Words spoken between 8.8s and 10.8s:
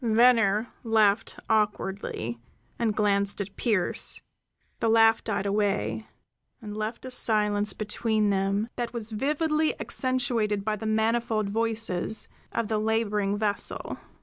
was vividly accentuated by